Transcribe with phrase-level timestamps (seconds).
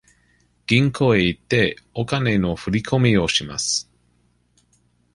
[0.65, 3.87] 銀行へ行って、お金の振り込みをします。